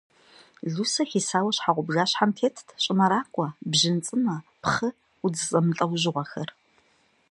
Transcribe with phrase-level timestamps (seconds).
[0.73, 4.89] Лусэ хисауэ щхьэгъубжащхьэм тетт щӏымэракӏуэ, бжьын цӏынэ, пхъы,
[5.25, 6.49] удз зэмылӏэужьыгъуэхэр.